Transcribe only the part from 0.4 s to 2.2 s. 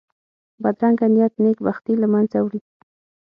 بدرنګه نیت نېک بختي له